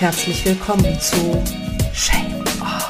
herzlich 0.00 0.46
willkommen 0.46 0.98
zu 0.98 1.42
Shame 1.92 2.42
Off, 2.62 2.88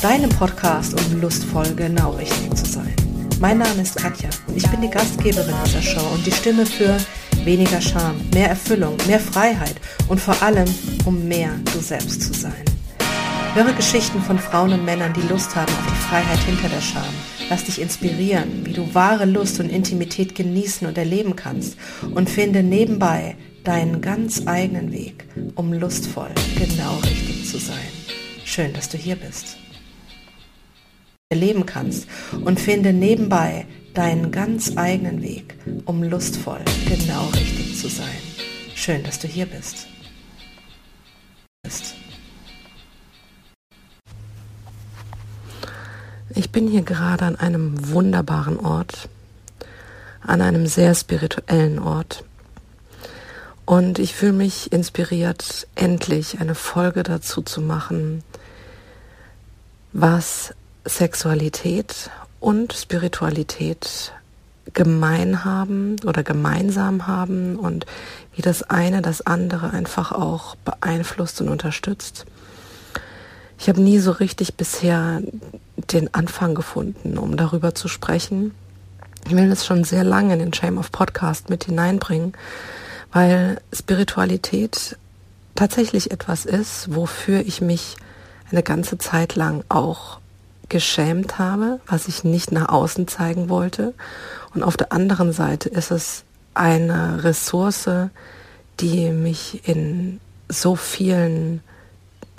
deinem 0.00 0.30
Podcast, 0.30 0.98
um 0.98 1.20
lustvoll 1.20 1.74
genau 1.76 2.12
richtig 2.12 2.54
zu 2.54 2.64
sein. 2.64 2.94
Mein 3.38 3.58
Name 3.58 3.82
ist 3.82 3.96
Katja 3.96 4.30
und 4.46 4.56
ich 4.56 4.66
bin 4.70 4.80
die 4.80 4.88
Gastgeberin 4.88 5.54
dieser 5.66 5.82
Show 5.82 6.06
und 6.14 6.24
die 6.24 6.32
Stimme 6.32 6.64
für 6.64 6.96
weniger 7.44 7.82
Scham, 7.82 8.18
mehr 8.32 8.48
Erfüllung, 8.48 8.96
mehr 9.06 9.20
Freiheit 9.20 9.74
und 10.08 10.18
vor 10.18 10.40
allem, 10.42 10.64
um 11.04 11.28
mehr 11.28 11.50
du 11.74 11.80
selbst 11.80 12.22
zu 12.22 12.32
sein. 12.32 12.64
Höre 13.52 13.74
Geschichten 13.74 14.22
von 14.22 14.38
Frauen 14.38 14.72
und 14.72 14.86
Männern, 14.86 15.12
die 15.12 15.28
Lust 15.28 15.54
haben 15.54 15.70
auf 15.70 15.86
die 15.86 16.08
Freiheit 16.08 16.40
hinter 16.46 16.70
der 16.70 16.80
Scham. 16.80 17.12
Lass 17.50 17.64
dich 17.64 17.78
inspirieren, 17.78 18.64
wie 18.64 18.72
du 18.72 18.94
wahre 18.94 19.26
Lust 19.26 19.60
und 19.60 19.68
Intimität 19.68 20.34
genießen 20.34 20.88
und 20.88 20.96
erleben 20.96 21.36
kannst 21.36 21.76
und 22.14 22.30
finde 22.30 22.62
nebenbei 22.62 23.36
deinen 23.64 24.00
ganz 24.00 24.46
eigenen 24.46 24.92
Weg, 24.92 25.26
um 25.54 25.72
lustvoll 25.72 26.30
genau 26.56 26.98
richtig 26.98 27.48
zu 27.50 27.58
sein. 27.58 27.88
Schön, 28.44 28.72
dass 28.74 28.88
du 28.90 28.98
hier 28.98 29.16
bist. 29.16 29.56
Erleben 31.30 31.66
kannst 31.66 32.06
und 32.44 32.60
finde 32.60 32.92
nebenbei 32.92 33.66
deinen 33.94 34.30
ganz 34.30 34.76
eigenen 34.76 35.22
Weg, 35.22 35.56
um 35.86 36.02
lustvoll 36.02 36.60
genau 36.86 37.26
richtig 37.28 37.78
zu 37.78 37.88
sein. 37.88 38.06
Schön, 38.74 39.02
dass 39.02 39.18
du 39.18 39.26
hier 39.26 39.46
bist. 39.46 39.86
Ich 46.36 46.50
bin 46.50 46.68
hier 46.68 46.82
gerade 46.82 47.24
an 47.24 47.36
einem 47.36 47.90
wunderbaren 47.90 48.58
Ort, 48.58 49.08
an 50.20 50.40
einem 50.42 50.66
sehr 50.66 50.94
spirituellen 50.94 51.78
Ort. 51.78 52.24
Und 53.66 53.98
ich 53.98 54.14
fühle 54.14 54.32
mich 54.32 54.72
inspiriert, 54.72 55.66
endlich 55.74 56.40
eine 56.40 56.54
Folge 56.54 57.02
dazu 57.02 57.40
zu 57.42 57.60
machen, 57.60 58.22
was 59.92 60.54
Sexualität 60.84 62.10
und 62.40 62.74
Spiritualität 62.74 64.12
gemein 64.72 65.44
haben 65.44 65.96
oder 66.06 66.22
gemeinsam 66.22 67.06
haben 67.06 67.56
und 67.56 67.86
wie 68.34 68.42
das 68.42 68.62
eine 68.62 69.02
das 69.02 69.22
andere 69.22 69.70
einfach 69.70 70.12
auch 70.12 70.56
beeinflusst 70.56 71.40
und 71.40 71.48
unterstützt. 71.48 72.26
Ich 73.58 73.68
habe 73.68 73.80
nie 73.80 73.98
so 73.98 74.10
richtig 74.10 74.56
bisher 74.56 75.22
den 75.92 76.12
Anfang 76.12 76.54
gefunden, 76.54 77.18
um 77.18 77.36
darüber 77.36 77.74
zu 77.74 77.88
sprechen. 77.88 78.54
Ich 79.26 79.34
will 79.34 79.48
das 79.48 79.64
schon 79.64 79.84
sehr 79.84 80.04
lange 80.04 80.34
in 80.34 80.38
den 80.38 80.52
Shame 80.52 80.78
of 80.78 80.92
Podcast 80.92 81.50
mit 81.50 81.64
hineinbringen, 81.64 82.34
weil 83.14 83.60
Spiritualität 83.72 84.98
tatsächlich 85.54 86.10
etwas 86.10 86.44
ist, 86.44 86.94
wofür 86.94 87.40
ich 87.40 87.60
mich 87.60 87.96
eine 88.50 88.64
ganze 88.64 88.98
Zeit 88.98 89.36
lang 89.36 89.64
auch 89.68 90.18
geschämt 90.68 91.38
habe, 91.38 91.80
was 91.86 92.08
ich 92.08 92.24
nicht 92.24 92.50
nach 92.50 92.68
außen 92.68 93.06
zeigen 93.06 93.48
wollte. 93.48 93.94
Und 94.52 94.64
auf 94.64 94.76
der 94.76 94.92
anderen 94.92 95.32
Seite 95.32 95.68
ist 95.68 95.92
es 95.92 96.24
eine 96.54 97.22
Ressource, 97.22 97.88
die 98.80 99.10
mich 99.10 99.66
in 99.68 100.18
so 100.48 100.74
vielen, 100.74 101.62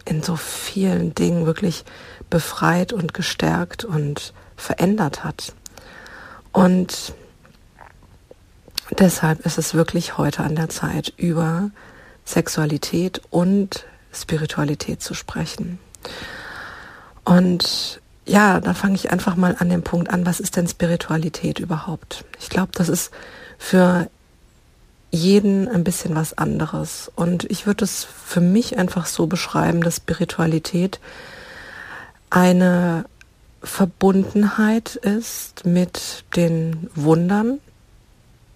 in 0.04 0.24
so 0.24 0.36
vielen 0.36 1.16
Dingen 1.16 1.46
wirklich 1.46 1.86
befreit 2.30 2.92
und 2.92 3.14
gestärkt 3.14 3.86
und 3.86 4.34
verändert 4.58 5.24
hat. 5.24 5.54
Und 6.52 7.14
deshalb 9.00 9.46
ist 9.46 9.58
es 9.58 9.74
wirklich 9.74 10.18
heute 10.18 10.44
an 10.44 10.56
der 10.56 10.70
Zeit, 10.70 11.14
über 11.18 11.72
Sexualität 12.26 13.22
und 13.30 13.86
Spiritualität 14.14 15.02
zu 15.02 15.14
sprechen. 15.14 15.80
Und 17.24 18.02
ja, 18.26 18.60
da 18.60 18.74
fange 18.74 18.96
ich 18.96 19.12
einfach 19.12 19.36
mal 19.36 19.56
an 19.60 19.70
dem 19.70 19.84
Punkt 19.84 20.10
an, 20.10 20.26
was 20.26 20.40
ist 20.40 20.56
denn 20.56 20.68
Spiritualität 20.68 21.60
überhaupt? 21.60 22.26
Ich 22.40 22.50
glaube, 22.50 22.72
das 22.74 22.90
ist 22.90 23.12
für 23.58 24.10
jeden 25.12 25.68
ein 25.68 25.84
bisschen 25.84 26.16
was 26.16 26.38
anderes. 26.38 27.12
Und 27.16 27.44
ich 27.46 27.66
würde 27.68 27.86
es 27.86 28.04
für 28.04 28.42
mich 28.42 28.78
einfach 28.78 29.06
so 29.06 29.28
beschreiben, 29.28 29.82
dass 29.82 29.98
Spiritualität 29.98 31.00
eine 32.30 33.06
Verbundenheit 33.62 34.96
ist 34.96 35.66
mit 35.66 36.26
den 36.36 36.90
Wundern 36.96 37.60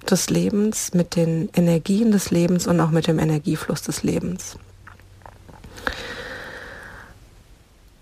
des 0.04 0.30
Lebens, 0.30 0.94
mit 0.94 1.16
den 1.16 1.50
Energien 1.54 2.12
des 2.12 2.32
Lebens 2.32 2.68
und 2.68 2.80
auch 2.80 2.92
mit 2.92 3.08
dem 3.08 3.20
Energiefluss 3.20 3.82
des 3.82 4.04
Lebens. 4.04 4.58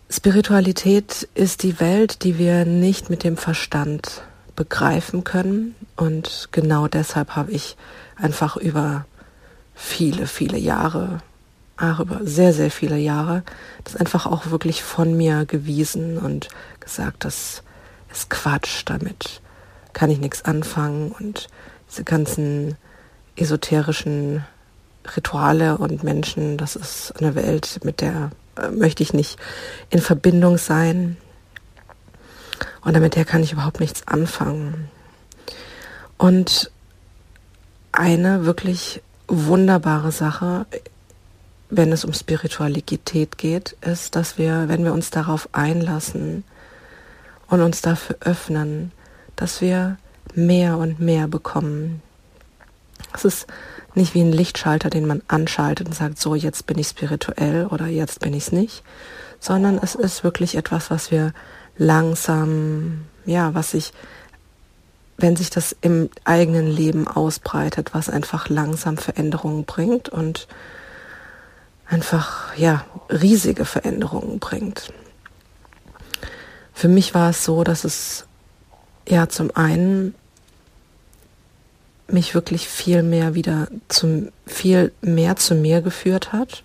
Spiritualität 0.09 1.27
ist 1.35 1.63
die 1.63 1.79
Welt, 1.79 2.23
die 2.23 2.37
wir 2.37 2.65
nicht 2.65 3.09
mit 3.09 3.23
dem 3.23 3.37
Verstand 3.37 4.23
begreifen 4.55 5.23
können. 5.23 5.75
Und 5.95 6.49
genau 6.51 6.87
deshalb 6.87 7.35
habe 7.35 7.51
ich 7.51 7.77
einfach 8.15 8.57
über 8.57 9.05
viele, 9.75 10.27
viele 10.27 10.57
Jahre, 10.57 11.19
ach, 11.77 11.99
über 11.99 12.21
sehr, 12.23 12.53
sehr 12.53 12.71
viele 12.71 12.97
Jahre, 12.97 13.43
das 13.83 13.95
einfach 13.95 14.25
auch 14.25 14.49
wirklich 14.49 14.83
von 14.83 15.15
mir 15.15 15.45
gewiesen 15.45 16.17
und 16.17 16.49
gesagt, 16.79 17.23
das 17.25 17.63
ist 18.11 18.29
Quatsch, 18.29 18.83
damit 18.85 19.41
kann 19.93 20.09
ich 20.09 20.19
nichts 20.19 20.45
anfangen 20.45 21.11
und 21.11 21.47
diese 21.89 22.03
ganzen 22.03 22.77
esoterischen 23.35 24.43
Rituale 25.15 25.77
und 25.77 26.03
Menschen, 26.03 26.57
das 26.57 26.75
ist 26.75 27.13
eine 27.17 27.35
Welt, 27.35 27.79
mit 27.83 28.01
der 28.01 28.31
äh, 28.57 28.69
möchte 28.69 29.03
ich 29.03 29.13
nicht 29.13 29.37
in 29.89 30.01
Verbindung 30.01 30.57
sein. 30.57 31.17
Und 32.81 32.95
damit 32.95 33.15
der 33.15 33.25
kann 33.25 33.43
ich 33.43 33.53
überhaupt 33.53 33.79
nichts 33.79 34.07
anfangen. 34.07 34.89
Und 36.17 36.71
eine 37.91 38.45
wirklich 38.45 39.01
wunderbare 39.27 40.11
Sache, 40.11 40.65
wenn 41.69 41.91
es 41.91 42.05
um 42.05 42.13
Spiritualität 42.13 43.37
geht, 43.37 43.75
ist, 43.81 44.15
dass 44.15 44.37
wir, 44.37 44.69
wenn 44.69 44.83
wir 44.83 44.93
uns 44.93 45.09
darauf 45.09 45.49
einlassen 45.51 46.43
und 47.47 47.61
uns 47.61 47.81
dafür 47.81 48.17
öffnen, 48.21 48.91
dass 49.35 49.61
wir 49.61 49.97
mehr 50.35 50.77
und 50.77 50.99
mehr 50.99 51.27
bekommen. 51.27 52.01
Es 53.13 53.25
ist 53.25 53.47
nicht 53.95 54.13
wie 54.13 54.21
ein 54.21 54.31
Lichtschalter, 54.31 54.89
den 54.89 55.07
man 55.07 55.21
anschaltet 55.27 55.87
und 55.87 55.93
sagt, 55.93 56.19
so 56.19 56.35
jetzt 56.35 56.67
bin 56.67 56.77
ich 56.77 56.87
spirituell 56.87 57.65
oder 57.67 57.87
jetzt 57.87 58.19
bin 58.19 58.33
ich 58.33 58.43
es 58.43 58.51
nicht, 58.51 58.83
sondern 59.39 59.77
es 59.77 59.95
ist 59.95 60.23
wirklich 60.23 60.55
etwas, 60.55 60.89
was 60.89 61.11
wir 61.11 61.33
langsam, 61.77 63.05
ja, 63.25 63.53
was 63.53 63.71
sich, 63.71 63.91
wenn 65.17 65.35
sich 65.35 65.49
das 65.49 65.75
im 65.81 66.09
eigenen 66.23 66.67
Leben 66.67 67.07
ausbreitet, 67.07 67.93
was 67.93 68.09
einfach 68.09 68.49
langsam 68.49 68.97
Veränderungen 68.97 69.65
bringt 69.65 70.09
und 70.09 70.47
einfach, 71.87 72.55
ja, 72.55 72.85
riesige 73.09 73.65
Veränderungen 73.65 74.39
bringt. 74.39 74.93
Für 76.73 76.87
mich 76.87 77.15
war 77.15 77.31
es 77.31 77.43
so, 77.43 77.63
dass 77.63 77.83
es 77.83 78.26
ja 79.07 79.29
zum 79.29 79.55
einen 79.55 80.13
mich 82.09 82.33
wirklich 82.33 82.67
viel 82.67 83.03
mehr 83.03 83.35
wieder 83.35 83.67
zum, 83.89 84.29
viel 84.45 84.91
mehr 85.01 85.35
zu 85.35 85.55
mir 85.55 85.81
geführt 85.81 86.31
hat, 86.31 86.63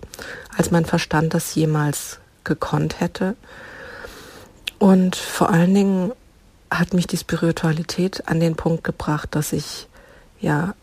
als 0.55 0.71
mein 0.71 0.85
Verstand 0.85 1.33
das 1.33 1.53
jemals 1.55 2.19
gekonnt 2.43 2.99
hätte. 2.99 3.35
Und 4.79 5.15
vor 5.15 5.49
allen 5.49 5.73
Dingen 5.73 6.11
hat 6.71 6.93
mich 6.93 7.07
die 7.07 7.17
Spiritualität 7.17 8.27
an 8.27 8.39
den 8.39 8.55
Punkt 8.55 8.83
gebracht, 8.83 9.29
dass 9.35 9.53
ich 9.53 9.87
ja 10.39 10.73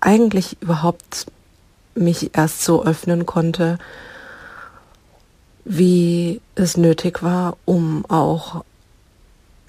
eigentlich 0.00 0.56
überhaupt 0.60 1.26
mich 1.94 2.36
erst 2.36 2.62
so 2.62 2.84
öffnen 2.84 3.26
konnte, 3.26 3.78
wie 5.64 6.40
es 6.54 6.76
nötig 6.76 7.22
war, 7.22 7.56
um 7.64 8.04
auch 8.08 8.64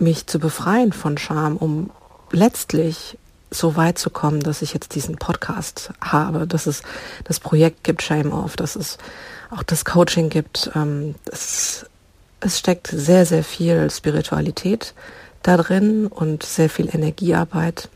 mich 0.01 0.28
zu 0.28 0.40
befreien 0.40 0.94
von 0.94 1.18
Scham, 1.18 1.57
um 1.57 1.92
letztlich 2.31 3.18
so 3.51 3.75
weit 3.75 3.98
zu 3.98 4.10
kommen, 4.10 4.42
dass 4.42 4.62
ich 4.62 4.74
jetzt 4.74 4.94
diesen 4.96 5.16
Podcast 5.18 5.92
habe, 6.01 6.46
dass 6.46 6.68
es 6.68 6.84
das 7.24 7.40
Projekt 7.40 7.84
gibt, 7.84 8.01
Shame 8.04 8.31
Off, 8.31 8.56
dass 8.56 8.75
es 8.75 8.98
auch 9.50 9.63
das 9.63 9.86
Coaching 9.86 10.30
gibt. 10.30 10.69
Ähm, 10.75 11.16
es, 11.31 11.86
es 12.40 12.60
steckt 12.60 12.88
sehr, 12.88 13.25
sehr 13.25 13.44
viel 13.44 13.90
Spiritualität 13.90 14.94
da 15.42 15.57
drin 15.57 16.07
und 16.07 16.44
sehr 16.44 16.69
viel 16.69 16.94
Energiearbeit. 16.94 17.90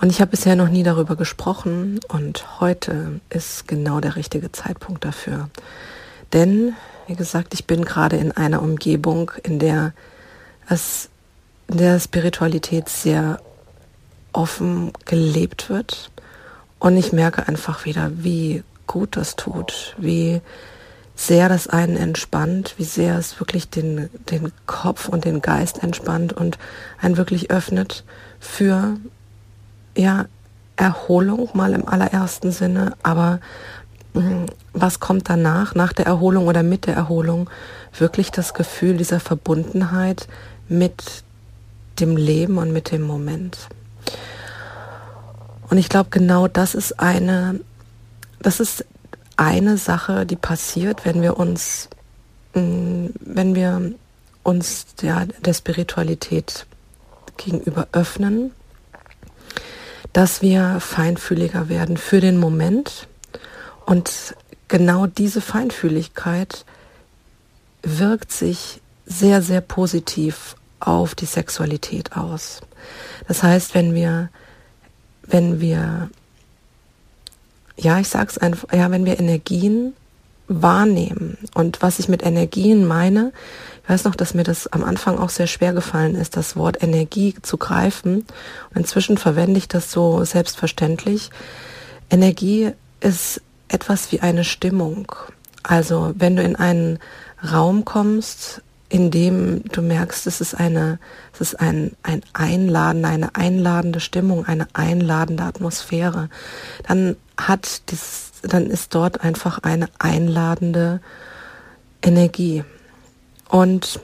Und 0.00 0.10
ich 0.10 0.20
habe 0.20 0.32
bisher 0.32 0.56
noch 0.56 0.68
nie 0.68 0.82
darüber 0.82 1.14
gesprochen 1.14 2.00
und 2.08 2.60
heute 2.60 3.20
ist 3.30 3.68
genau 3.68 4.00
der 4.00 4.16
richtige 4.16 4.50
Zeitpunkt 4.50 5.04
dafür. 5.04 5.48
Denn, 6.32 6.74
wie 7.06 7.14
gesagt, 7.14 7.54
ich 7.54 7.66
bin 7.66 7.84
gerade 7.84 8.16
in 8.16 8.32
einer 8.32 8.62
Umgebung, 8.62 9.30
in 9.44 9.58
der 9.58 9.92
es 10.68 11.08
der 11.68 11.98
Spiritualität 12.00 12.88
sehr 12.88 13.40
offen 14.32 14.92
gelebt 15.04 15.68
wird. 15.68 16.10
Und 16.78 16.96
ich 16.96 17.12
merke 17.12 17.46
einfach 17.48 17.84
wieder, 17.84 18.10
wie 18.16 18.64
gut 18.86 19.16
das 19.16 19.36
tut, 19.36 19.94
wie 19.98 20.40
sehr 21.14 21.48
das 21.48 21.68
einen 21.68 21.96
entspannt, 21.96 22.74
wie 22.78 22.84
sehr 22.84 23.18
es 23.18 23.38
wirklich 23.38 23.68
den, 23.68 24.10
den 24.30 24.52
Kopf 24.66 25.08
und 25.08 25.24
den 25.24 25.40
Geist 25.40 25.82
entspannt 25.82 26.32
und 26.32 26.58
einen 27.00 27.16
wirklich 27.16 27.50
öffnet 27.50 28.04
für 28.40 28.96
ja, 29.96 30.26
Erholung 30.76 31.50
mal 31.54 31.74
im 31.74 31.86
allerersten 31.86 32.50
Sinne, 32.50 32.96
aber 33.02 33.40
hm, 34.14 34.46
was 34.82 34.98
kommt 34.98 35.30
danach, 35.30 35.76
nach 35.76 35.92
der 35.92 36.06
Erholung 36.06 36.48
oder 36.48 36.64
mit 36.64 36.86
der 36.86 36.96
Erholung, 36.96 37.48
wirklich 37.96 38.32
das 38.32 38.52
Gefühl 38.52 38.96
dieser 38.96 39.20
Verbundenheit 39.20 40.26
mit 40.68 41.22
dem 42.00 42.16
Leben 42.16 42.58
und 42.58 42.72
mit 42.72 42.90
dem 42.90 43.02
Moment. 43.02 43.68
Und 45.70 45.78
ich 45.78 45.88
glaube, 45.88 46.10
genau 46.10 46.48
das 46.48 46.74
ist 46.74 46.98
eine, 46.98 47.60
das 48.40 48.58
ist 48.58 48.84
eine 49.36 49.76
Sache, 49.76 50.26
die 50.26 50.36
passiert, 50.36 51.04
wenn 51.04 51.22
wir 51.22 51.38
uns, 51.38 51.88
hm, 52.54 53.14
wenn 53.20 53.54
wir 53.54 53.92
uns 54.42 54.86
ja, 55.00 55.26
der 55.44 55.54
Spiritualität 55.54 56.66
gegenüber 57.36 57.86
öffnen, 57.92 58.50
dass 60.12 60.42
wir 60.42 60.80
feinfühliger 60.80 61.68
werden 61.68 61.96
für 61.96 62.20
den 62.20 62.36
Moment 62.36 63.06
und 63.86 64.34
genau 64.72 65.06
diese 65.06 65.42
Feinfühligkeit 65.42 66.64
wirkt 67.82 68.32
sich 68.32 68.80
sehr, 69.04 69.42
sehr 69.42 69.60
positiv 69.60 70.56
auf 70.80 71.14
die 71.14 71.26
Sexualität 71.26 72.16
aus. 72.16 72.62
Das 73.28 73.42
heißt, 73.42 73.74
wenn 73.74 73.94
wir, 73.94 74.30
wenn 75.26 75.60
wir, 75.60 76.08
ja, 77.76 78.00
ich 78.00 78.08
sag's 78.08 78.38
einfach, 78.38 78.72
ja, 78.72 78.90
wenn 78.90 79.04
wir 79.04 79.20
Energien 79.20 79.92
wahrnehmen 80.48 81.36
und 81.52 81.82
was 81.82 81.98
ich 81.98 82.08
mit 82.08 82.22
Energien 82.22 82.86
meine, 82.86 83.32
ich 83.82 83.90
weiß 83.90 84.04
noch, 84.04 84.14
dass 84.14 84.32
mir 84.32 84.44
das 84.44 84.68
am 84.68 84.84
Anfang 84.84 85.18
auch 85.18 85.28
sehr 85.28 85.48
schwer 85.48 85.74
gefallen 85.74 86.14
ist, 86.14 86.34
das 86.34 86.56
Wort 86.56 86.82
Energie 86.82 87.34
zu 87.42 87.58
greifen. 87.58 88.24
Und 88.70 88.76
inzwischen 88.76 89.18
verwende 89.18 89.58
ich 89.58 89.68
das 89.68 89.92
so 89.92 90.24
selbstverständlich. 90.24 91.28
Energie 92.08 92.70
ist 93.00 93.42
etwas 93.72 94.12
wie 94.12 94.20
eine 94.20 94.44
Stimmung. 94.44 95.12
Also 95.62 96.12
wenn 96.16 96.36
du 96.36 96.42
in 96.42 96.56
einen 96.56 96.98
Raum 97.42 97.84
kommst, 97.84 98.62
in 98.88 99.10
dem 99.10 99.64
du 99.64 99.80
merkst, 99.80 100.26
es 100.26 100.40
ist 100.42 100.54
eine, 100.54 100.98
es 101.32 101.40
ist 101.40 101.60
ein, 101.60 101.92
ein 102.02 102.22
Einladen, 102.34 103.06
eine 103.06 103.34
einladende 103.34 104.00
Stimmung, 104.00 104.44
eine 104.44 104.68
einladende 104.74 105.44
Atmosphäre, 105.44 106.28
dann 106.86 107.16
hat 107.38 107.90
dieses, 107.90 108.32
dann 108.42 108.66
ist 108.66 108.94
dort 108.94 109.22
einfach 109.22 109.60
eine 109.62 109.88
einladende 109.98 111.00
Energie. 112.02 112.64
Und 113.48 113.98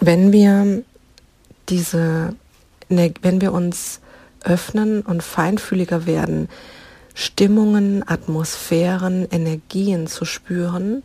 wenn 0.00 0.32
wir 0.32 0.82
diese, 1.68 2.34
wenn 2.88 3.40
wir 3.40 3.52
uns 3.52 4.00
öffnen 4.44 5.00
und 5.02 5.22
feinfühliger 5.22 6.06
werden, 6.06 6.48
Stimmungen, 7.18 8.08
Atmosphären, 8.08 9.26
Energien 9.28 10.06
zu 10.06 10.24
spüren, 10.24 11.02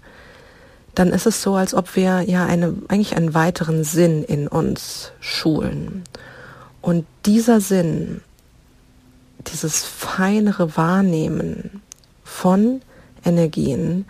dann 0.94 1.10
ist 1.10 1.26
es 1.26 1.42
so, 1.42 1.56
als 1.56 1.74
ob 1.74 1.96
wir 1.96 2.22
ja 2.22 2.46
eine, 2.46 2.76
eigentlich 2.88 3.16
einen 3.16 3.34
weiteren 3.34 3.84
Sinn 3.84 4.24
in 4.24 4.48
uns 4.48 5.12
schulen. 5.20 6.04
Und 6.84 7.08
dieser 7.26 7.62
Sinn, 7.62 8.22
dieses 9.52 9.86
feinere 9.86 10.78
Wahrnehmen 10.78 11.82
von 12.24 12.82
Energien 13.26 14.06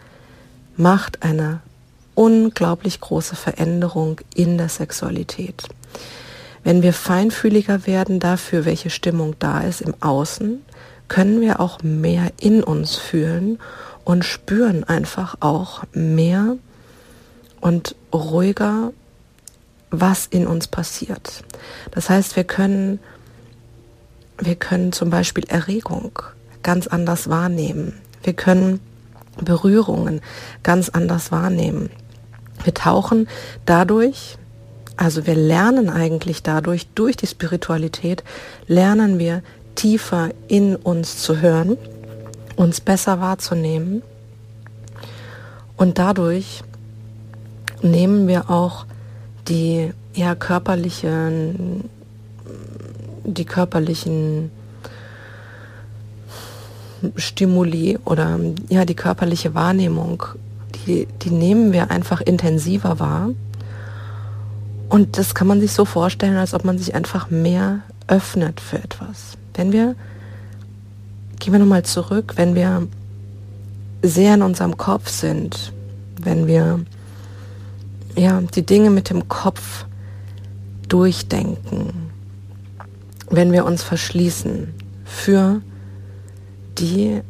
macht 0.76 1.24
eine 1.24 1.62
unglaublich 2.16 3.00
große 3.00 3.38
Veränderung 3.38 4.20
in 4.36 4.58
der 4.58 4.68
Sexualität. 4.68 5.70
Wenn 6.66 6.82
wir 6.84 6.92
feinfühliger 6.92 7.88
werden 7.88 8.20
dafür, 8.20 8.66
welche 8.66 8.90
Stimmung 8.90 9.36
da 9.40 9.62
ist 9.62 9.80
im 9.80 9.94
Außen, 10.02 10.60
können 11.14 11.42
wir 11.42 11.60
auch 11.60 11.84
mehr 11.84 12.32
in 12.40 12.64
uns 12.64 12.96
fühlen 12.96 13.60
und 14.04 14.26
spüren 14.26 14.84
einfach 14.84 15.36
auch 15.42 15.84
mehr 15.94 16.56
und 17.62 17.96
ruhiger, 18.12 18.92
was 19.92 20.26
in 20.26 20.48
uns 20.48 20.66
passiert. 20.66 21.44
Das 21.92 22.10
heißt, 22.10 22.36
wir 22.36 22.46
können, 22.46 22.98
wir 24.40 24.56
können 24.56 24.92
zum 24.92 25.12
Beispiel 25.12 25.44
Erregung 25.50 26.18
ganz 26.64 26.88
anders 26.88 27.30
wahrnehmen. 27.30 27.94
Wir 28.24 28.34
können 28.34 28.80
Berührungen 29.40 30.20
ganz 30.64 30.90
anders 30.90 31.32
wahrnehmen. 31.32 31.92
Wir 32.64 32.74
tauchen 32.74 33.28
dadurch, 33.68 34.40
also 34.98 35.28
wir 35.28 35.36
lernen 35.36 35.92
eigentlich 35.92 36.42
dadurch, 36.42 36.88
durch 36.96 37.18
die 37.18 37.28
Spiritualität, 37.28 38.24
lernen 38.66 39.20
wir 39.20 39.44
tiefer 39.76 40.30
in 40.48 40.76
uns 40.76 41.18
zu 41.18 41.42
hören, 41.42 41.78
uns 42.56 42.82
besser 42.82 43.20
wahrzunehmen 43.20 44.02
und 45.78 45.98
dadurch 45.98 46.64
nehmen 47.82 48.28
wir 48.28 48.50
auch 48.50 48.86
die 49.48 49.92
ja 50.14 50.36
körperlichen 50.36 51.90
die 53.26 53.46
körperlichen 53.46 54.52
Stimuli 57.16 57.98
oder 58.06 58.40
ja 58.70 58.86
die 58.86 58.96
körperliche 58.96 59.56
Wahrnehmung 59.56 60.24
die, 60.86 61.08
die 61.22 61.30
nehmen 61.30 61.72
wir 61.72 61.92
einfach 61.92 62.22
intensiver 62.22 63.00
wahr. 63.00 63.30
Und 64.90 65.18
das 65.18 65.34
kann 65.34 65.48
man 65.48 65.60
sich 65.60 65.72
so 65.72 65.86
vorstellen, 65.86 66.38
als 66.38 66.54
ob 66.54 66.66
man 66.66 66.78
sich 66.78 66.94
einfach 66.94 67.30
mehr 67.30 67.80
öffnet 68.08 68.60
für 68.60 68.78
etwas. 68.78 69.38
Wenn 69.54 69.72
wir, 69.72 69.96
gehen 71.40 71.54
wir 71.54 71.60
nochmal 71.60 71.84
zurück, 71.84 72.34
wenn 72.36 72.56
wir 72.56 72.88
sehr 74.02 74.34
in 74.36 74.42
unserem 74.42 74.78
Kopf 74.78 75.10
sind, 75.10 75.72
wenn 76.22 76.48
wir 76.48 76.84
ja, 78.16 78.42
die 78.42 78.66
Dinge 78.66 78.90
mit 78.90 79.10
dem 79.10 79.28
Kopf 79.28 79.86
durchdenken, 80.88 82.12
wenn 83.30 83.52
wir 83.52 83.66
uns 83.66 83.82
verschließen 83.82 84.74
für 85.06 85.62
die 86.78 87.22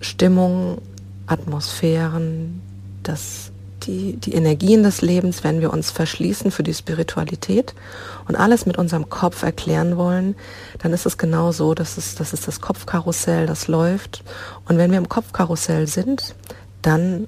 Stimmung 0.00 0.78
Atmosphären, 1.26 2.60
das, 3.02 3.50
die, 3.86 4.16
die 4.16 4.34
Energien 4.34 4.82
des 4.82 5.02
Lebens, 5.02 5.44
wenn 5.44 5.60
wir 5.60 5.72
uns 5.72 5.90
verschließen 5.90 6.50
für 6.50 6.62
die 6.62 6.74
Spiritualität 6.74 7.74
und 8.28 8.36
alles 8.36 8.66
mit 8.66 8.78
unserem 8.78 9.08
Kopf 9.08 9.42
erklären 9.42 9.96
wollen, 9.96 10.34
dann 10.80 10.92
ist 10.92 11.06
es 11.06 11.18
genau 11.18 11.52
so, 11.52 11.74
dass 11.74 11.96
es, 11.96 12.14
das 12.14 12.32
ist 12.32 12.48
das 12.48 12.60
Kopfkarussell, 12.60 13.46
das 13.46 13.68
läuft. 13.68 14.24
Und 14.68 14.78
wenn 14.78 14.90
wir 14.90 14.98
im 14.98 15.08
Kopfkarussell 15.08 15.86
sind, 15.86 16.34
dann 16.82 17.26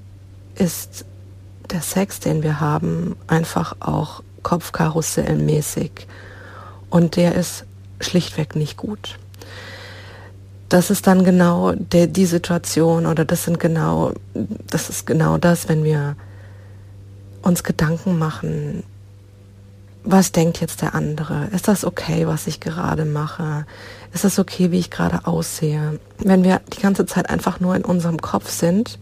ist 0.55 1.05
der 1.71 1.81
Sex, 1.81 2.19
den 2.19 2.43
wir 2.43 2.59
haben, 2.59 3.15
einfach 3.27 3.75
auch 3.79 4.23
Kopfkarussellmäßig. 4.43 6.07
Und 6.89 7.15
der 7.15 7.35
ist 7.35 7.65
schlichtweg 7.99 8.55
nicht 8.55 8.77
gut 8.77 9.17
das 10.69 10.89
ist 10.89 11.07
dann 11.07 11.23
genau 11.23 11.73
die 11.73 12.25
Situation 12.25 13.05
oder 13.05 13.25
das 13.25 13.43
sind 13.43 13.59
genau, 13.59 14.13
das 14.69 14.89
ist 14.89 15.05
genau 15.05 15.37
das, 15.37 15.69
wenn 15.69 15.83
wir 15.83 16.15
uns 17.41 17.63
Gedanken 17.63 18.17
machen, 18.17 18.83
was 20.03 20.31
denkt 20.31 20.61
jetzt 20.61 20.81
der 20.81 20.95
andere? 20.95 21.47
Ist 21.47 21.67
das 21.67 21.83
okay, 21.83 22.27
was 22.27 22.47
ich 22.47 22.59
gerade 22.59 23.03
mache? 23.03 23.65
Ist 24.13 24.23
das 24.23 24.39
okay, 24.39 24.71
wie 24.71 24.79
ich 24.79 24.89
gerade 24.89 25.27
aussehe? 25.27 25.99
Wenn 26.19 26.43
wir 26.43 26.61
die 26.73 26.81
ganze 26.81 27.05
Zeit 27.05 27.29
einfach 27.29 27.59
nur 27.59 27.75
in 27.75 27.83
unserem 27.83 28.21
Kopf 28.21 28.49
sind, 28.49 28.99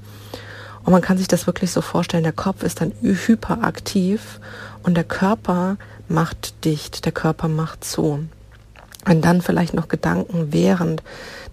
und 0.83 0.91
man 0.91 1.01
kann 1.01 1.17
sich 1.17 1.27
das 1.27 1.47
wirklich 1.47 1.71
so 1.71 1.81
vorstellen, 1.81 2.23
der 2.23 2.31
Kopf 2.31 2.61
ist 2.61 2.79
dann 2.79 2.91
hyperaktiv 3.01 4.39
und 4.83 4.95
der 4.95 5.03
Körper 5.03 5.77
macht 6.07 6.63
dicht, 6.63 7.05
der 7.05 7.11
Körper 7.11 7.47
macht 7.47 7.83
zu. 7.83 8.25
Wenn 9.03 9.21
dann 9.21 9.41
vielleicht 9.41 9.73
noch 9.73 9.87
Gedanken 9.87 10.53
während 10.53 11.03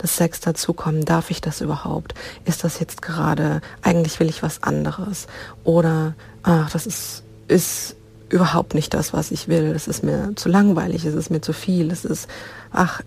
des 0.03 0.17
Sex 0.17 0.41
dazukommen, 0.41 1.05
darf 1.05 1.31
ich 1.31 1.41
das 1.41 1.61
überhaupt? 1.61 2.15
Ist 2.45 2.65
das 2.65 2.79
jetzt 2.79 3.03
gerade, 3.03 3.61
eigentlich 3.83 4.21
will 4.21 4.29
ich 4.29 4.43
was 4.43 4.63
anderes? 4.63 5.27
Oder, 5.65 6.15
ach, 6.43 6.71
das 6.71 6.87
ist, 6.87 7.23
ist 7.49 7.97
überhaupt 8.29 8.75
nicht 8.75 8.95
das, 8.95 9.13
was 9.13 9.31
ich 9.31 9.49
will. 9.49 9.73
Es 9.75 9.87
ist 9.87 10.03
mir 10.03 10.33
zu 10.37 10.49
langweilig, 10.49 11.05
es 11.05 11.15
ist 11.15 11.31
mir 11.31 11.41
zu 11.41 11.53
viel, 11.53 11.91
es 11.91 12.05
ist, 12.05 12.29
ach, 12.73 13.03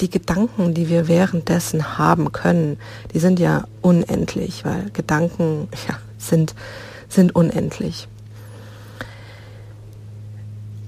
die 0.00 0.08
Gedanken, 0.10 0.72
die 0.72 0.88
wir 0.88 1.08
währenddessen 1.08 1.98
haben 1.98 2.32
können, 2.32 2.78
die 3.12 3.18
sind 3.18 3.38
ja 3.38 3.64
unendlich, 3.82 4.64
weil 4.64 4.90
Gedanken 4.92 5.68
ja, 5.88 5.98
sind, 6.18 6.54
sind 7.08 7.34
unendlich. 7.34 8.08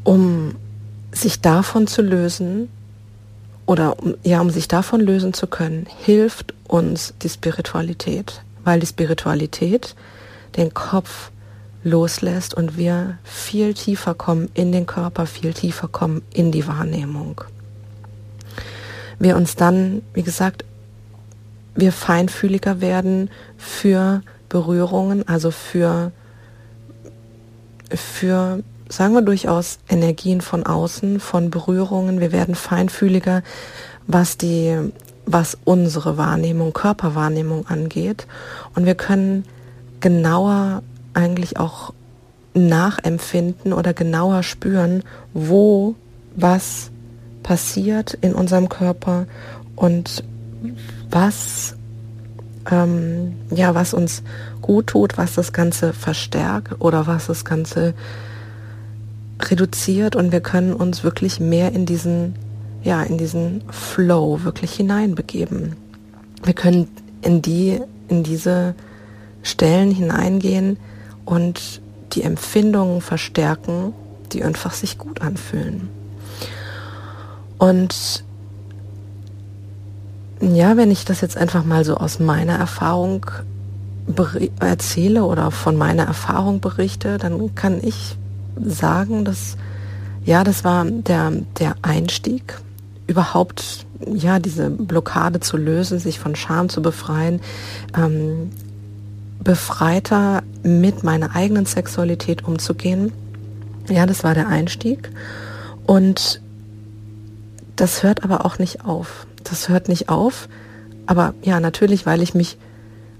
Um 0.04 0.56
sich 1.12 1.40
davon 1.40 1.86
zu 1.86 2.02
lösen, 2.02 2.68
oder 3.66 3.96
ja, 4.22 4.40
um 4.40 4.50
sich 4.50 4.66
davon 4.66 5.00
lösen 5.00 5.34
zu 5.34 5.46
können, 5.46 5.86
hilft 6.04 6.54
uns 6.66 7.14
die 7.22 7.28
Spiritualität, 7.28 8.42
weil 8.64 8.80
die 8.80 8.86
Spiritualität 8.86 9.94
den 10.56 10.74
Kopf 10.74 11.30
loslässt 11.84 12.54
und 12.54 12.76
wir 12.76 13.18
viel 13.24 13.74
tiefer 13.74 14.14
kommen 14.14 14.48
in 14.54 14.72
den 14.72 14.86
Körper, 14.86 15.26
viel 15.26 15.52
tiefer 15.52 15.88
kommen 15.88 16.22
in 16.32 16.52
die 16.52 16.66
Wahrnehmung. 16.66 17.40
Wir 19.18 19.36
uns 19.36 19.56
dann, 19.56 20.02
wie 20.14 20.22
gesagt, 20.22 20.64
wir 21.74 21.92
feinfühliger 21.92 22.80
werden 22.80 23.30
für 23.56 24.22
Berührungen, 24.48 25.26
also 25.26 25.50
für, 25.50 26.12
für, 27.90 28.62
sagen 28.88 29.14
wir 29.14 29.22
durchaus, 29.22 29.78
Energien 29.88 30.40
von 30.40 30.66
außen, 30.66 31.20
von 31.20 31.50
Berührungen. 31.50 32.20
Wir 32.20 32.32
werden 32.32 32.54
feinfühliger, 32.54 33.42
was 34.06 34.36
die, 34.36 34.76
was 35.24 35.56
unsere 35.64 36.18
Wahrnehmung, 36.18 36.72
Körperwahrnehmung 36.72 37.66
angeht. 37.66 38.26
Und 38.74 38.84
wir 38.84 38.94
können 38.94 39.44
genauer 40.00 40.82
eigentlich 41.14 41.58
auch 41.58 41.92
nachempfinden 42.54 43.72
oder 43.72 43.94
genauer 43.94 44.42
spüren, 44.42 45.02
wo 45.32 45.94
was 46.36 46.90
passiert 47.42 48.14
in 48.14 48.34
unserem 48.34 48.68
Körper 48.68 49.26
und 49.74 50.24
was 51.10 51.76
ähm, 52.70 53.34
ja 53.50 53.74
was 53.74 53.94
uns 53.94 54.22
gut 54.60 54.88
tut, 54.88 55.18
was 55.18 55.34
das 55.34 55.52
Ganze 55.52 55.92
verstärkt 55.92 56.80
oder 56.80 57.06
was 57.06 57.26
das 57.26 57.44
Ganze 57.44 57.94
reduziert 59.40 60.14
und 60.14 60.30
wir 60.30 60.40
können 60.40 60.72
uns 60.72 61.02
wirklich 61.02 61.40
mehr 61.40 61.72
in 61.72 61.86
diesen 61.86 62.34
ja 62.84 63.02
in 63.02 63.18
diesen 63.18 63.62
Flow 63.70 64.44
wirklich 64.44 64.72
hineinbegeben. 64.74 65.76
Wir 66.44 66.54
können 66.54 66.88
in 67.22 67.42
die 67.42 67.80
in 68.08 68.22
diese 68.22 68.74
Stellen 69.42 69.90
hineingehen 69.90 70.76
und 71.24 71.80
die 72.12 72.22
Empfindungen 72.22 73.00
verstärken, 73.00 73.92
die 74.32 74.44
einfach 74.44 74.72
sich 74.72 74.98
gut 74.98 75.22
anfühlen. 75.22 75.88
Und 77.58 78.24
ja, 80.40 80.76
wenn 80.76 80.90
ich 80.90 81.04
das 81.04 81.20
jetzt 81.20 81.36
einfach 81.36 81.64
mal 81.64 81.84
so 81.84 81.96
aus 81.96 82.18
meiner 82.18 82.54
Erfahrung 82.54 83.26
erzähle 84.58 85.24
oder 85.24 85.50
von 85.52 85.76
meiner 85.76 86.04
Erfahrung 86.04 86.60
berichte, 86.60 87.18
dann 87.18 87.54
kann 87.54 87.78
ich 87.82 88.16
sagen, 88.60 89.24
dass 89.24 89.56
ja, 90.24 90.44
das 90.44 90.64
war 90.64 90.84
der, 90.84 91.32
der 91.58 91.74
Einstieg, 91.82 92.58
überhaupt 93.06 93.86
ja 94.06 94.38
diese 94.38 94.70
Blockade 94.70 95.40
zu 95.40 95.56
lösen, 95.56 95.98
sich 95.98 96.18
von 96.18 96.36
Scham 96.36 96.68
zu 96.68 96.82
befreien, 96.82 97.40
ähm, 97.96 98.50
befreiter 99.42 100.42
mit 100.62 101.02
meiner 101.02 101.34
eigenen 101.34 101.66
Sexualität 101.66 102.44
umzugehen. 102.44 103.12
Ja, 103.88 104.06
das 104.06 104.24
war 104.24 104.34
der 104.34 104.48
Einstieg. 104.48 105.10
Und 105.86 106.40
das 107.76 108.02
hört 108.02 108.24
aber 108.24 108.44
auch 108.44 108.58
nicht 108.58 108.84
auf. 108.84 109.26
Das 109.44 109.68
hört 109.68 109.88
nicht 109.88 110.08
auf. 110.08 110.48
Aber 111.06 111.34
ja, 111.42 111.60
natürlich, 111.60 112.06
weil 112.06 112.22
ich 112.22 112.34
mich 112.34 112.58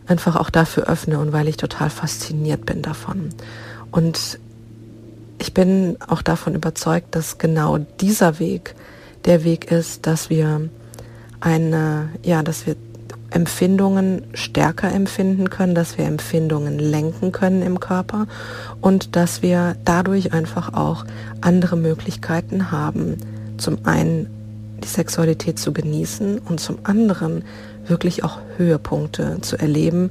einfach 0.07 0.37
auch 0.37 0.50
dafür 0.50 0.85
öffne 0.85 1.19
und 1.19 1.33
weil 1.33 1.49
ich 1.49 1.57
total 1.57 1.91
fasziniert 1.91 2.67
bin 2.67 2.83
davon. 2.83 3.31
Und 3.91 4.38
ich 5.38 5.55
bin 5.55 5.97
auch 6.07 6.23
davon 6.23 6.55
überzeugt, 6.55 7.14
dass 7.14 7.38
genau 7.38 7.79
dieser 7.79 8.38
Weg 8.38 8.75
der 9.25 9.45
Weg 9.45 9.71
ist, 9.71 10.07
dass 10.07 10.31
wir 10.31 10.69
eine, 11.41 12.11
ja, 12.23 12.43
dass 12.43 12.67
wir 12.67 12.76
Empfindungen 13.35 14.25
stärker 14.35 14.93
empfinden 14.93 15.51
können, 15.51 15.75
dass 15.75 15.99
wir 15.99 16.05
Empfindungen 16.05 16.79
lenken 16.79 17.33
können 17.33 17.62
im 17.62 17.81
Körper 17.81 18.27
und 18.81 19.17
dass 19.17 19.43
wir 19.43 19.77
dadurch 19.85 20.33
einfach 20.33 20.75
auch 20.75 21.05
andere 21.41 21.77
Möglichkeiten 21.77 22.71
haben. 22.71 23.17
Zum 23.57 23.79
einen 23.85 24.27
die 24.83 24.89
Sexualität 24.89 25.59
zu 25.59 25.73
genießen 25.73 26.39
und 26.39 26.61
zum 26.61 26.79
anderen 26.85 27.45
wirklich 27.87 28.25
auch 28.25 28.39
Höhepunkte 28.57 29.39
zu 29.41 29.57
erleben, 29.57 30.11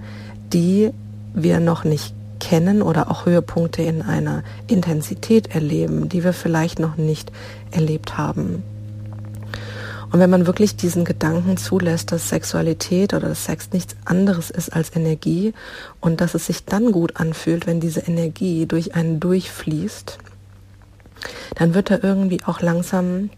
die 0.54 0.92
wir 1.34 1.60
noch 1.60 1.84
nicht 1.84 2.14
kennen 2.40 2.82
oder 2.82 3.12
auch 3.12 3.26
Höhepunkte 3.26 3.84
in 3.84 4.02
einer 4.02 4.44
Intensität 4.68 5.54
erleben, 5.54 6.10
die 6.10 6.24
wir 6.24 6.34
vielleicht 6.34 6.80
noch 6.80 6.98
nicht 6.98 7.32
erlebt 7.72 8.18
haben. 8.18 8.64
Und 10.12 10.20
wenn 10.20 10.30
man 10.30 10.46
wirklich 10.46 10.76
diesen 10.76 11.06
Gedanken 11.06 11.56
zulässt, 11.56 12.12
dass 12.12 12.28
Sexualität 12.28 13.14
oder 13.14 13.30
dass 13.30 13.46
Sex 13.46 13.70
nichts 13.72 13.96
anderes 14.04 14.50
ist 14.50 14.74
als 14.74 14.94
Energie 14.94 15.54
und 16.02 16.20
dass 16.20 16.36
es 16.36 16.48
sich 16.48 16.66
dann 16.66 16.92
gut 16.92 17.16
anfühlt, 17.16 17.66
wenn 17.66 17.80
diese 17.80 18.02
Energie 18.02 18.66
durch 18.66 18.94
einen 18.94 19.22
durchfließt, 19.22 20.18
dann 21.56 21.74
wird 21.74 21.92
da 21.92 22.00
irgendwie 22.02 22.44
auch 22.44 22.60
langsam 22.60 23.30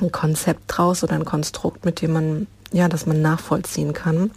ein 0.00 0.10
Konzept 0.12 0.62
draus 0.66 1.04
oder 1.04 1.14
ein 1.14 1.26
Konstrukt, 1.26 1.84
mit 1.84 2.00
dem 2.00 2.12
man, 2.12 2.46
ja, 2.72 2.88
das 2.88 3.04
man 3.04 3.20
nachvollziehen 3.20 3.92
kann. 3.92 4.30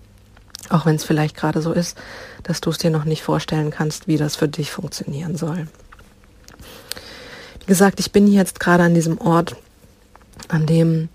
Auch 0.69 0.85
wenn 0.85 0.95
es 0.95 1.03
vielleicht 1.05 1.37
gerade 1.37 1.61
so 1.61 1.71
ist, 1.71 1.97
dass 2.43 2.59
du 2.59 2.69
es 2.69 2.79
dir 2.79 2.89
noch 2.89 3.05
nicht 3.05 3.23
vorstellen 3.23 3.71
kannst, 3.71 4.07
wie 4.07 4.17
das 4.17 4.35
für 4.35 4.47
dich 4.47 4.71
funktionieren 4.71 5.37
soll. 5.37 5.67
Wie 7.59 7.65
gesagt, 7.65 7.99
ich 7.99 8.11
bin 8.11 8.27
jetzt 8.27 8.59
gerade 8.59 8.83
an 8.83 8.93
diesem 8.93 9.19
Ort, 9.19 9.55
an 10.49 10.65
dem 10.65 11.09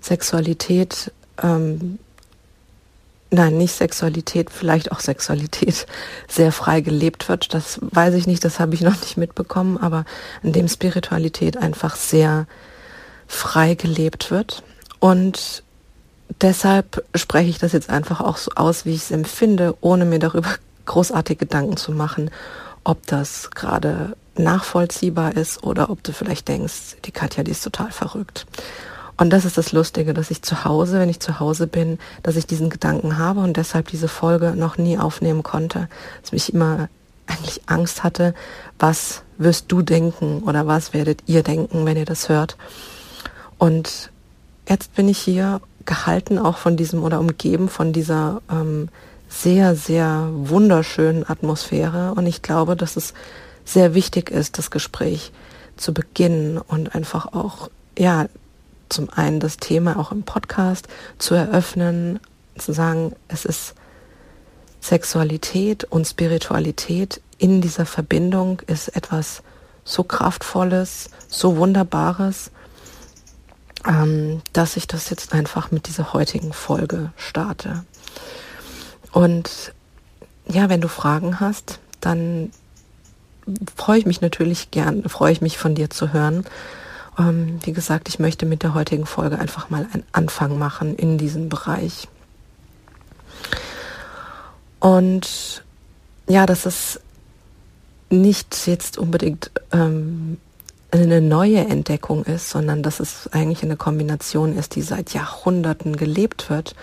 Sexualität, 0.00 1.12
ähm, 1.42 1.98
nein, 3.30 3.58
nicht 3.58 3.74
Sexualität, 3.74 4.50
vielleicht 4.50 4.92
auch 4.92 5.00
Sexualität 5.00 5.86
sehr 6.28 6.52
frei 6.52 6.80
gelebt 6.80 7.28
wird. 7.28 7.54
Das 7.54 7.78
weiß 7.82 8.14
ich 8.14 8.26
nicht, 8.26 8.44
das 8.44 8.60
habe 8.60 8.74
ich 8.74 8.80
noch 8.80 9.00
nicht 9.00 9.16
mitbekommen, 9.16 9.78
aber 9.78 10.04
in 10.42 10.52
dem 10.52 10.68
Spiritualität 10.68 11.56
einfach 11.56 11.96
sehr 11.96 12.46
frei 13.26 13.74
gelebt 13.74 14.30
wird. 14.30 14.62
Und 15.00 15.62
deshalb 16.40 17.04
spreche 17.14 17.50
ich 17.50 17.58
das 17.58 17.72
jetzt 17.72 17.90
einfach 17.90 18.20
auch 18.20 18.36
so 18.36 18.52
aus, 18.54 18.84
wie 18.84 18.94
ich 18.94 19.02
es 19.02 19.10
empfinde, 19.10 19.76
ohne 19.80 20.04
mir 20.04 20.18
darüber 20.18 20.50
großartig 20.86 21.38
Gedanken 21.38 21.76
zu 21.76 21.92
machen, 21.92 22.30
ob 22.84 23.06
das 23.06 23.50
gerade 23.50 24.16
nachvollziehbar 24.36 25.36
ist 25.36 25.64
oder 25.64 25.90
ob 25.90 26.02
du 26.02 26.12
vielleicht 26.12 26.48
denkst, 26.48 26.96
die 27.04 27.10
Katja, 27.10 27.42
die 27.42 27.50
ist 27.50 27.64
total 27.64 27.90
verrückt. 27.90 28.46
Und 29.16 29.30
das 29.30 29.44
ist 29.44 29.56
das 29.56 29.72
Lustige, 29.72 30.12
dass 30.12 30.30
ich 30.30 30.42
zu 30.42 30.64
Hause, 30.64 30.98
wenn 30.98 31.08
ich 31.08 31.20
zu 31.20 31.40
Hause 31.40 31.66
bin, 31.66 31.98
dass 32.22 32.36
ich 32.36 32.46
diesen 32.46 32.68
Gedanken 32.68 33.18
habe 33.18 33.40
und 33.40 33.56
deshalb 33.56 33.88
diese 33.88 34.08
Folge 34.08 34.54
noch 34.56 34.76
nie 34.76 34.98
aufnehmen 34.98 35.42
konnte. 35.42 35.88
Dass 36.22 36.32
ich 36.32 36.52
immer 36.52 36.88
eigentlich 37.26 37.62
Angst 37.66 38.04
hatte, 38.04 38.34
was 38.78 39.22
wirst 39.38 39.72
du 39.72 39.82
denken 39.82 40.42
oder 40.44 40.66
was 40.66 40.92
werdet 40.92 41.22
ihr 41.26 41.42
denken, 41.42 41.84
wenn 41.86 41.96
ihr 41.96 42.04
das 42.04 42.28
hört. 42.28 42.56
Und 43.58 44.10
jetzt 44.68 44.94
bin 44.94 45.08
ich 45.08 45.18
hier 45.18 45.60
gehalten 45.84 46.38
auch 46.38 46.58
von 46.58 46.76
diesem 46.76 47.02
oder 47.02 47.20
umgeben 47.20 47.68
von 47.68 47.92
dieser 47.92 48.42
ähm, 48.50 48.88
sehr, 49.28 49.74
sehr 49.74 50.28
wunderschönen 50.32 51.28
Atmosphäre. 51.28 52.12
Und 52.14 52.26
ich 52.26 52.42
glaube, 52.42 52.76
dass 52.76 52.96
es 52.96 53.14
sehr 53.64 53.94
wichtig 53.94 54.30
ist, 54.30 54.58
das 54.58 54.70
Gespräch 54.70 55.32
zu 55.76 55.92
beginnen 55.92 56.58
und 56.58 56.94
einfach 56.94 57.32
auch, 57.32 57.70
ja, 57.98 58.26
zum 58.88 59.10
einen 59.10 59.40
das 59.40 59.56
Thema 59.56 59.98
auch 59.98 60.12
im 60.12 60.22
Podcast 60.22 60.88
zu 61.18 61.34
eröffnen, 61.34 62.20
zu 62.56 62.72
sagen, 62.72 63.14
es 63.28 63.44
ist 63.44 63.74
Sexualität 64.80 65.84
und 65.84 66.06
Spiritualität 66.06 67.20
in 67.38 67.60
dieser 67.60 67.86
Verbindung 67.86 68.60
ist 68.66 68.88
etwas 68.88 69.42
so 69.84 70.04
Kraftvolles, 70.04 71.10
so 71.28 71.56
Wunderbares, 71.56 72.50
ähm, 73.86 74.42
dass 74.52 74.76
ich 74.76 74.86
das 74.86 75.10
jetzt 75.10 75.32
einfach 75.32 75.70
mit 75.70 75.86
dieser 75.86 76.12
heutigen 76.12 76.52
Folge 76.52 77.12
starte. 77.16 77.84
Und 79.12 79.72
ja, 80.48 80.68
wenn 80.68 80.80
du 80.80 80.88
Fragen 80.88 81.40
hast, 81.40 81.78
dann 82.00 82.50
freue 83.76 83.98
ich 83.98 84.06
mich 84.06 84.20
natürlich 84.20 84.70
gern, 84.70 85.08
freue 85.08 85.32
ich 85.32 85.40
mich 85.40 85.58
von 85.58 85.74
dir 85.74 85.90
zu 85.90 86.12
hören. 86.12 86.44
Ähm, 87.18 87.58
wie 87.62 87.72
gesagt, 87.72 88.08
ich 88.08 88.18
möchte 88.18 88.46
mit 88.46 88.62
der 88.62 88.74
heutigen 88.74 89.06
Folge 89.06 89.38
einfach 89.38 89.70
mal 89.70 89.86
einen 89.92 90.04
Anfang 90.12 90.58
machen 90.58 90.96
in 90.96 91.18
diesem 91.18 91.48
Bereich. 91.48 92.08
Und 94.80 95.64
ja, 96.28 96.46
dass 96.46 96.66
es 96.66 97.00
nicht 98.10 98.66
jetzt 98.66 98.98
unbedingt 98.98 99.50
ähm, 99.72 100.38
eine 100.90 101.20
neue 101.20 101.58
Entdeckung 101.58 102.24
ist, 102.24 102.50
sondern 102.50 102.82
dass 102.82 103.00
es 103.00 103.28
eigentlich 103.32 103.62
eine 103.62 103.76
Kombination 103.76 104.56
ist, 104.56 104.76
die 104.76 104.82
seit 104.82 105.12
Jahrhunderten 105.12 105.96
gelebt 105.96 106.48
wird, 106.50 106.74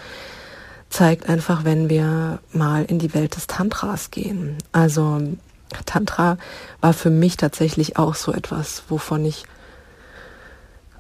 zeigt 0.90 1.30
einfach, 1.30 1.64
wenn 1.64 1.90
wir 1.90 2.40
mal 2.52 2.86
in 2.86 3.00
die 3.00 3.14
Welt 3.14 3.36
des 3.36 3.48
Tantras 3.48 4.12
gehen. 4.12 4.58
Also 4.72 5.22
Tantra 5.86 6.38
war 6.82 6.94
für 6.94 7.10
mich 7.10 7.38
tatsächlich 7.38 7.98
auch 7.98 8.16
so 8.16 8.32
etwas, 8.32 8.84
wovon 8.90 9.26
ich 9.26 9.46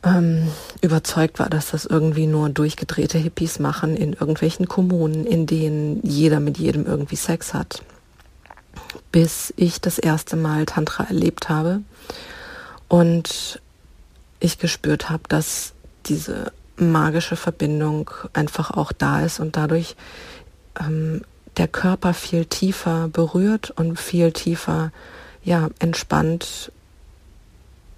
ähm, 0.03 0.49
überzeugt 0.81 1.39
war, 1.39 1.49
dass 1.49 1.71
das 1.71 1.85
irgendwie 1.85 2.27
nur 2.27 2.49
durchgedrehte 2.49 3.17
Hippies 3.17 3.59
machen 3.59 3.95
in 3.95 4.13
irgendwelchen 4.13 4.67
Kommunen, 4.67 5.25
in 5.25 5.45
denen 5.45 6.01
jeder 6.03 6.39
mit 6.39 6.57
jedem 6.57 6.85
irgendwie 6.85 7.15
Sex 7.15 7.53
hat. 7.53 7.83
Bis 9.11 9.53
ich 9.55 9.79
das 9.79 9.99
erste 9.99 10.35
Mal 10.35 10.65
Tantra 10.65 11.05
erlebt 11.05 11.49
habe 11.49 11.81
und 12.87 13.61
ich 14.39 14.57
gespürt 14.57 15.09
habe, 15.09 15.23
dass 15.29 15.73
diese 16.05 16.51
magische 16.75 17.35
Verbindung 17.35 18.09
einfach 18.33 18.71
auch 18.71 18.91
da 18.91 19.21
ist 19.21 19.39
und 19.39 19.55
dadurch 19.55 19.95
ähm, 20.79 21.21
der 21.57 21.67
Körper 21.67 22.13
viel 22.13 22.45
tiefer 22.45 23.07
berührt 23.07 23.71
und 23.71 23.99
viel 23.99 24.31
tiefer 24.31 24.91
ja 25.43 25.69
entspannt 25.79 26.71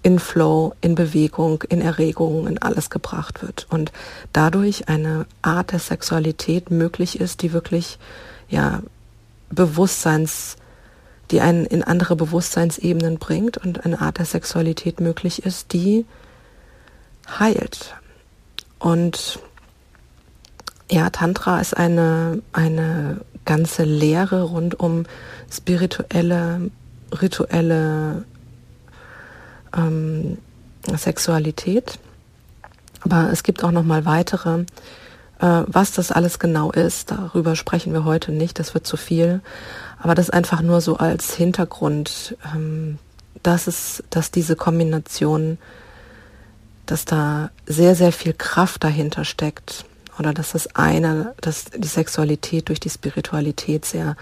in 0.06 0.20
Flow, 0.20 0.72
in 0.80 0.94
Bewegung, 0.94 1.64
in 1.68 1.80
Erregung, 1.80 2.46
in 2.46 2.62
alles 2.62 2.90
gebracht 2.90 3.42
wird 3.42 3.66
und 3.70 3.90
dadurch 4.32 4.88
eine 4.88 5.26
Art 5.42 5.72
der 5.72 5.80
Sexualität 5.80 6.70
möglich 6.70 7.18
ist, 7.18 7.42
die 7.42 7.52
wirklich 7.52 7.98
ja 8.48 8.82
Bewusstseins 9.50 10.58
die 11.32 11.40
einen 11.40 11.66
in 11.66 11.82
andere 11.82 12.14
Bewusstseinsebenen 12.14 13.18
bringt 13.18 13.58
und 13.58 13.84
eine 13.84 14.00
Art 14.00 14.18
der 14.18 14.26
Sexualität 14.26 15.00
möglich 15.00 15.44
ist, 15.44 15.72
die 15.72 16.06
heilt. 17.40 17.96
Und 18.78 19.40
ja, 20.88 21.10
Tantra 21.10 21.60
ist 21.60 21.76
eine, 21.76 22.42
eine 22.52 23.22
ganze 23.44 23.82
Lehre 23.82 24.44
rund 24.44 24.78
um 24.78 25.04
spirituelle, 25.50 26.70
rituelle 27.10 28.24
ähm, 29.76 30.38
Sexualität. 30.96 31.98
Aber 33.00 33.30
es 33.30 33.42
gibt 33.42 33.62
auch 33.62 33.70
noch 33.70 33.84
mal 33.84 34.04
weitere. 34.04 34.64
Äh, 35.40 35.62
was 35.66 35.92
das 35.92 36.12
alles 36.12 36.38
genau 36.38 36.72
ist, 36.72 37.10
darüber 37.10 37.56
sprechen 37.56 37.92
wir 37.92 38.04
heute 38.04 38.32
nicht. 38.32 38.58
Das 38.58 38.74
wird 38.74 38.86
zu 38.86 38.96
viel. 38.96 39.40
Aber 39.98 40.14
das 40.14 40.30
einfach 40.30 40.62
nur 40.62 40.80
so 40.80 40.96
als 40.96 41.34
Hintergrund, 41.34 42.36
ähm, 42.54 42.98
dass 43.42 43.66
es, 43.66 44.02
dass 44.10 44.30
diese 44.30 44.56
Kombination, 44.56 45.58
dass 46.86 47.04
da 47.04 47.50
sehr, 47.66 47.94
sehr 47.94 48.12
viel 48.12 48.32
Kraft 48.32 48.84
dahinter 48.84 49.24
steckt. 49.24 49.84
Oder 50.18 50.32
dass 50.32 50.52
das 50.52 50.74
eine, 50.74 51.34
dass 51.40 51.66
die 51.66 51.88
Sexualität 51.88 52.68
durch 52.68 52.80
die 52.80 52.90
Spiritualität 52.90 53.84
sehr 53.84 54.16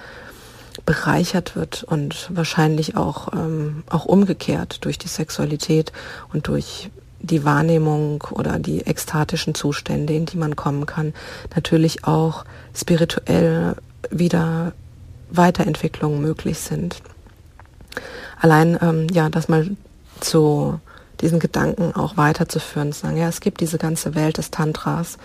bereichert 0.87 1.57
wird 1.57 1.85
und 1.85 2.29
wahrscheinlich 2.35 2.97
auch, 2.97 3.33
ähm, 3.33 3.85
auch 3.89 4.05
umgekehrt 4.05 4.85
durch 4.85 4.99
die 4.99 5.09
Sexualität 5.09 5.93
und 6.33 6.49
durch 6.49 6.91
die 7.21 7.45
Wahrnehmung 7.45 8.23
oder 8.31 8.59
die 8.59 8.83
ekstatischen 8.83 9.55
Zustände, 9.55 10.13
in 10.13 10.27
die 10.27 10.37
man 10.37 10.57
kommen 10.57 10.85
kann, 10.85 11.15
natürlich 11.55 12.05
auch 12.05 12.45
spirituell 12.75 13.77
wieder 14.11 14.73
Weiterentwicklungen 15.31 16.21
möglich 16.21 16.59
sind. 16.59 17.01
Allein, 18.41 18.79
ähm, 18.83 19.07
ja, 19.11 19.31
das 19.31 19.49
mal 19.49 19.71
zu 20.21 20.81
diesen 21.21 21.39
Gedanken 21.39 21.95
auch 21.95 22.17
weiterzuführen, 22.17 22.93
zu 22.93 23.01
sagen, 23.01 23.17
ja, 23.17 23.29
es 23.29 23.41
gibt 23.41 23.61
diese 23.61 23.79
ganze 23.79 24.15
Welt 24.15 24.37
des 24.37 24.51
Tantras 24.51 25.17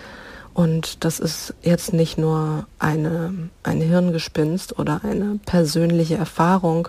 und 0.54 1.04
das 1.04 1.20
ist 1.20 1.54
jetzt 1.62 1.92
nicht 1.92 2.18
nur 2.18 2.66
eine, 2.78 3.50
ein 3.62 3.80
Hirngespinst 3.80 4.78
oder 4.78 5.02
eine 5.04 5.38
persönliche 5.46 6.16
Erfahrung. 6.16 6.88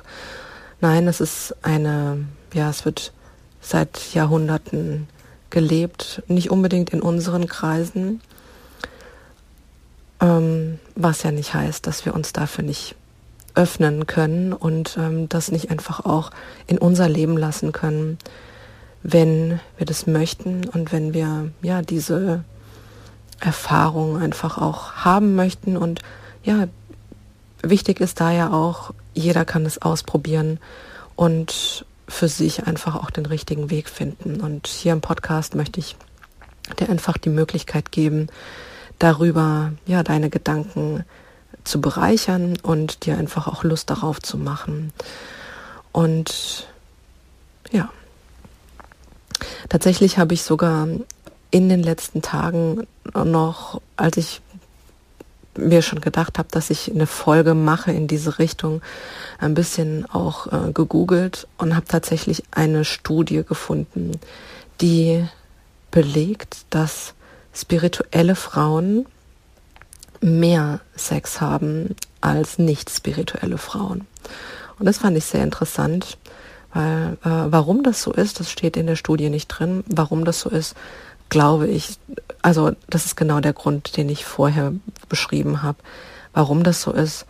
Nein, 0.80 1.08
es 1.08 1.22
ist 1.22 1.56
eine, 1.62 2.26
ja, 2.54 2.70
es 2.70 2.86
wird 2.86 3.14
seit 3.62 4.14
Jahrhunderten 4.14 5.08
gelebt, 5.52 6.24
nicht 6.28 6.50
unbedingt 6.50 6.90
in 6.90 7.02
unseren 7.02 7.48
Kreisen, 7.48 8.22
ähm, 10.20 10.80
was 10.96 11.24
ja 11.24 11.32
nicht 11.32 11.54
heißt, 11.54 11.86
dass 11.86 12.06
wir 12.06 12.16
uns 12.16 12.34
dafür 12.34 12.64
nicht 12.64 12.96
öffnen 13.54 14.08
können 14.08 14.54
und 14.54 14.98
ähm, 14.98 15.30
das 15.30 15.52
nicht 15.52 15.70
einfach 15.70 16.06
auch 16.06 16.32
in 16.68 16.78
unser 16.78 17.10
Leben 17.10 17.38
lassen 17.38 17.74
können, 17.74 18.18
wenn 19.04 19.60
wir 19.78 19.86
das 19.86 20.08
möchten 20.08 20.68
und 20.70 20.92
wenn 20.92 21.14
wir 21.14 21.52
ja 21.62 21.82
diese 21.82 22.44
Erfahrung 23.42 24.22
einfach 24.22 24.58
auch 24.58 24.94
haben 24.94 25.36
möchten 25.36 25.78
und 25.78 26.02
ja, 26.44 26.68
wichtig 27.62 28.00
ist 28.00 28.20
da 28.20 28.32
ja 28.32 28.52
auch, 28.52 28.94
jeder 29.14 29.46
kann 29.46 29.66
es 29.66 29.82
ausprobieren 29.82 30.60
und 31.16 31.86
für 32.08 32.28
sich 32.28 32.68
einfach 32.68 32.96
auch 32.96 33.10
den 33.10 33.26
richtigen 33.26 33.70
Weg 33.70 33.90
finden. 33.90 34.42
Und 34.42 34.68
hier 34.68 34.94
im 34.94 35.02
Podcast 35.02 35.56
möchte 35.56 35.80
ich 35.80 35.96
dir 36.80 36.90
einfach 36.90 37.18
die 37.18 37.30
Möglichkeit 37.30 37.92
geben, 37.92 38.28
darüber 39.00 39.72
ja 39.86 40.04
deine 40.04 40.30
Gedanken 40.30 41.06
zu 41.64 41.80
bereichern 41.80 42.58
und 42.64 43.06
dir 43.06 43.18
einfach 43.18 43.48
auch 43.48 43.64
Lust 43.64 43.90
darauf 43.90 44.22
zu 44.22 44.38
machen. 44.38 44.92
Und 45.92 46.68
ja, 47.72 47.90
tatsächlich 49.70 50.18
habe 50.18 50.34
ich 50.34 50.44
sogar 50.44 50.88
in 51.52 51.70
den 51.70 51.84
letzten 51.84 52.22
Tagen 52.22 52.88
noch, 53.14 53.82
als 53.98 54.18
ich 54.18 54.42
mir 55.58 55.82
schon 55.82 56.00
gedacht 56.00 56.38
habe, 56.38 56.48
dass 56.52 56.70
ich 56.70 56.92
eine 56.92 57.08
Folge 57.08 57.54
mache 57.54 57.92
in 57.92 58.08
diese 58.08 58.40
Richtung, 58.40 58.82
ein 59.38 59.54
bisschen 59.54 60.10
auch 60.10 60.48
äh, 60.48 60.72
gegoogelt 60.72 61.48
und 61.58 61.76
habe 61.76 61.86
tatsächlich 61.86 62.44
eine 62.52 62.86
Studie 62.86 63.44
gefunden, 63.44 64.14
die 64.80 65.26
belegt, 65.92 66.66
dass 66.70 67.14
spirituelle 67.54 68.36
Frauen 68.36 69.06
mehr 70.22 70.80
Sex 70.96 71.42
haben 71.42 71.96
als 72.22 72.58
nicht 72.58 72.90
spirituelle 72.90 73.58
Frauen. 73.58 74.08
Und 74.80 74.86
das 74.86 75.00
fand 75.00 75.18
ich 75.18 75.26
sehr 75.26 75.44
interessant, 75.44 76.18
weil 76.74 77.18
äh, 77.24 77.30
warum 77.52 77.84
das 77.84 78.02
so 78.02 78.14
ist, 78.14 78.40
das 78.40 78.50
steht 78.50 78.78
in 78.78 78.88
der 78.88 78.96
Studie 78.96 79.30
nicht 79.30 79.48
drin. 79.48 79.84
Warum 79.88 80.24
das 80.24 80.40
so 80.40 80.50
ist, 80.50 80.76
glaube 81.32 81.68
ich, 81.68 81.98
also 82.44 82.74
das 82.90 83.06
ist 83.06 83.16
genau 83.16 83.40
der 83.40 83.54
Grund, 83.54 83.98
den 83.98 84.10
ich 84.10 84.26
vorher 84.26 84.74
beschrieben 85.10 85.64
habe. 85.64 85.80
Warum 86.34 86.64
das 86.64 86.84
so 86.84 86.92
ist, 86.92 87.26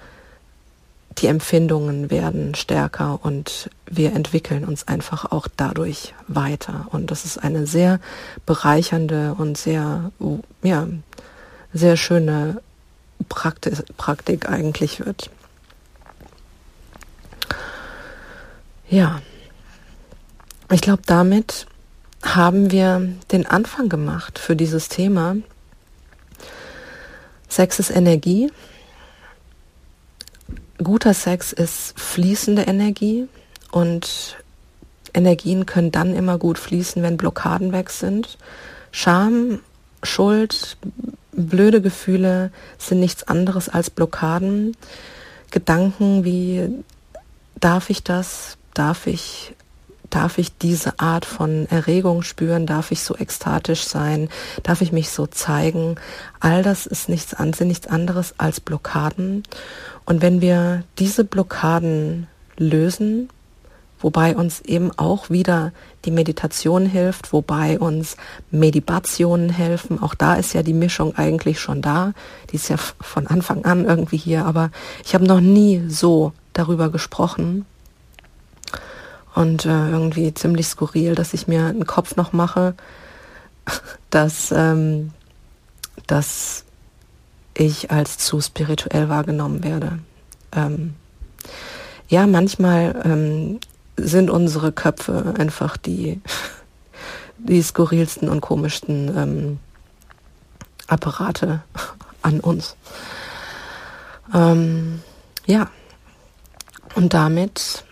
die 1.20 1.28
Empfindungen 1.28 2.10
werden 2.10 2.56
stärker 2.56 3.20
und 3.22 3.70
wir 3.86 4.14
entwickeln 4.14 4.66
uns 4.66 4.88
einfach 4.88 5.32
auch 5.32 5.48
dadurch 5.56 6.14
weiter. 6.28 6.88
Und 6.92 7.12
das 7.12 7.26
ist 7.26 7.38
eine 7.38 7.68
sehr 7.68 8.00
bereichernde 8.46 9.36
und 9.38 9.58
sehr, 9.58 10.12
ja, 10.64 10.88
sehr 11.74 11.96
schöne 11.96 12.62
Praktik, 13.30 13.74
Praktik 13.98 14.50
eigentlich 14.50 15.06
wird. 15.06 15.30
Ja, 18.90 19.22
ich 20.72 20.82
glaube, 20.82 21.04
damit 21.06 21.68
haben 22.24 22.72
wir 22.72 23.10
den 23.32 23.46
Anfang 23.46 23.90
gemacht 23.90 24.40
für 24.40 24.56
dieses 24.56 24.90
Thema. 24.90 25.38
Sex 27.50 27.80
ist 27.80 27.90
Energie. 27.90 28.52
Guter 30.78 31.14
Sex 31.14 31.52
ist 31.52 32.00
fließende 32.00 32.64
Energie 32.64 33.28
und 33.72 34.38
Energien 35.14 35.66
können 35.66 35.92
dann 35.92 36.16
immer 36.16 36.38
gut 36.38 36.58
fließen, 36.58 37.04
wenn 37.04 37.18
Blockaden 37.18 37.72
weg 37.72 37.90
sind. 37.90 38.38
Scham, 38.92 39.60
Schuld, 40.04 40.78
blöde 41.32 41.82
Gefühle 41.82 42.52
sind 42.78 43.00
nichts 43.00 43.24
anderes 43.24 43.70
als 43.70 43.90
Blockaden. 43.90 44.76
Gedanken 45.52 46.24
wie, 46.24 46.70
darf 47.60 47.90
ich 47.90 48.04
das? 48.04 48.58
Darf 48.74 49.08
ich, 49.08 49.54
darf 50.12 50.38
ich 50.38 50.56
diese 50.58 51.00
Art 51.00 51.26
von 51.26 51.68
Erregung 51.70 52.22
spüren? 52.22 52.66
Darf 52.66 52.92
ich 52.92 53.02
so 53.02 53.16
ekstatisch 53.16 53.84
sein? 53.86 54.30
Darf 54.64 54.82
ich 54.82 54.92
mich 54.92 55.10
so 55.10 55.26
zeigen? 55.26 55.96
All 56.40 56.62
das 56.62 56.86
ist 56.86 57.10
nichts, 57.10 57.36
sind 57.38 57.68
nichts 57.68 57.88
anderes 57.88 58.36
als 58.38 58.60
Blockaden. 58.60 59.44
Und 60.06 60.22
wenn 60.22 60.42
wir 60.42 60.84
diese 61.00 61.24
Blockaden 61.24 62.28
lösen, 62.58 63.30
wobei 64.00 64.36
uns 64.36 64.62
eben 64.62 64.92
auch 64.98 65.30
wieder 65.30 65.72
die 66.06 66.12
Meditation 66.12 66.86
hilft, 66.86 67.34
wobei 67.34 67.80
uns 67.80 68.18
Medibationen 68.50 69.50
helfen. 69.50 70.02
Auch 70.02 70.16
da 70.16 70.36
ist 70.36 70.54
ja 70.54 70.64
die 70.64 70.74
Mischung 70.74 71.16
eigentlich 71.16 71.60
schon 71.60 71.82
da. 71.82 72.14
Die 72.52 72.56
ist 72.56 72.70
ja 72.70 72.78
von 72.78 73.28
Anfang 73.28 73.66
an 73.66 73.86
irgendwie 73.86 74.18
hier, 74.18 74.46
aber 74.46 74.72
ich 75.06 75.14
habe 75.14 75.26
noch 75.26 75.42
nie 75.42 75.84
so 75.88 76.34
darüber 76.54 76.90
gesprochen. 76.90 77.66
Und 79.34 79.66
äh, 79.66 79.90
irgendwie 79.90 80.34
ziemlich 80.34 80.68
skurril, 80.68 81.16
dass 81.16 81.34
ich 81.34 81.48
mir 81.48 81.66
einen 81.66 81.88
Kopf 81.88 82.16
noch 82.16 82.34
mache, 82.34 82.76
dass, 84.10 84.52
ähm, 84.52 85.12
dass 86.08 86.66
ich 87.54 87.92
als 87.92 88.18
zu 88.18 88.42
spirituell 88.42 89.10
wahrgenommen 89.10 89.64
werde. 89.64 90.00
Ähm, 90.54 90.96
ja, 92.08 92.28
manchmal 92.28 93.02
ähm, 93.06 93.60
sind 93.98 94.30
unsere 94.30 94.72
Köpfe 94.72 95.34
einfach 95.38 95.78
die, 95.78 96.22
die 97.38 97.62
skurrilsten 97.62 98.30
und 98.30 98.42
komischsten 98.42 99.18
ähm, 99.18 99.60
Apparate 100.88 101.62
an 102.22 102.40
uns. 102.42 102.76
Ähm, 104.34 105.02
ja, 105.46 105.70
und 106.96 107.14
damit 107.14 107.86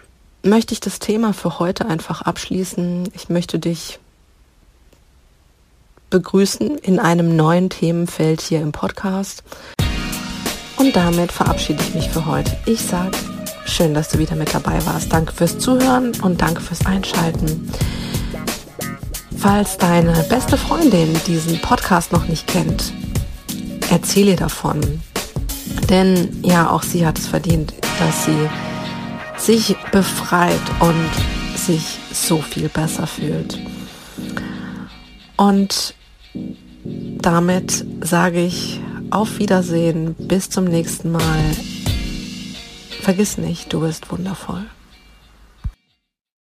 möchte 0.43 0.73
ich 0.73 0.79
das 0.79 0.99
Thema 0.99 1.33
für 1.33 1.59
heute 1.59 1.85
einfach 1.85 2.21
abschließen. 2.21 3.09
Ich 3.13 3.29
möchte 3.29 3.59
dich 3.59 3.99
begrüßen 6.09 6.77
in 6.77 6.99
einem 6.99 7.35
neuen 7.35 7.69
Themenfeld 7.69 8.41
hier 8.41 8.61
im 8.61 8.71
Podcast. 8.71 9.43
Und 10.77 10.95
damit 10.95 11.31
verabschiede 11.31 11.83
ich 11.83 11.93
mich 11.93 12.09
für 12.09 12.25
heute. 12.25 12.57
Ich 12.65 12.81
sage 12.81 13.17
schön, 13.65 13.93
dass 13.93 14.09
du 14.09 14.17
wieder 14.17 14.35
mit 14.35 14.53
dabei 14.53 14.83
warst. 14.85 15.11
Danke 15.11 15.33
fürs 15.33 15.59
Zuhören 15.59 16.13
und 16.21 16.41
danke 16.41 16.61
fürs 16.61 16.85
Einschalten. 16.85 17.71
Falls 19.37 19.77
deine 19.77 20.23
beste 20.23 20.57
Freundin 20.57 21.15
diesen 21.27 21.61
Podcast 21.61 22.11
noch 22.11 22.27
nicht 22.27 22.47
kennt, 22.47 22.91
erzähle 23.89 24.31
ihr 24.31 24.37
davon. 24.37 25.01
Denn 25.89 26.41
ja, 26.43 26.69
auch 26.69 26.83
sie 26.83 27.05
hat 27.05 27.17
es 27.19 27.27
verdient, 27.27 27.73
dass 27.99 28.25
sie 28.25 28.49
sich 29.39 29.75
befreit 29.91 30.61
und 30.79 31.09
sich 31.57 31.97
so 32.11 32.41
viel 32.41 32.69
besser 32.69 33.07
fühlt. 33.07 33.59
Und 35.37 35.95
damit 36.83 37.85
sage 38.01 38.43
ich 38.43 38.79
auf 39.09 39.39
Wiedersehen, 39.39 40.15
bis 40.15 40.49
zum 40.49 40.65
nächsten 40.65 41.11
Mal. 41.11 41.55
Vergiss 43.01 43.37
nicht, 43.37 43.71
du 43.73 43.79
bist 43.81 44.11
wundervoll. 44.11 44.65